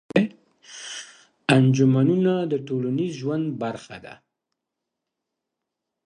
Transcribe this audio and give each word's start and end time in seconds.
انجمنونه 1.57 2.33
د 2.51 2.53
ټولنيز 2.67 3.11
ژوند 3.21 3.45
برخه 3.61 3.97
ده. 4.05 4.13